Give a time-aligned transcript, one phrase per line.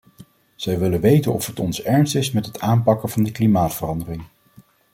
[0.55, 4.21] Zij willen weten of het ons ernst is met het aanpakken van de klimaatverandering.